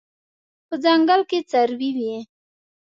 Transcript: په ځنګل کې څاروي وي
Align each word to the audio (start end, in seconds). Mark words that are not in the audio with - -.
په 0.67 0.75
ځنګل 0.83 1.21
کې 1.29 1.39
څاروي 1.49 1.89
وي 1.97 2.13